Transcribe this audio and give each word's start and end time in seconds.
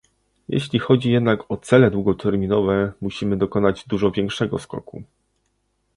Jeśli 0.49 0.79
chodzi 0.79 1.11
jednak 1.11 1.51
o 1.51 1.57
cele 1.57 1.91
długoterminowe, 1.91 2.91
musimy 3.01 3.37
dokonać 3.37 3.87
dużo 3.87 4.11
większego 4.11 4.59
skoku 4.59 5.03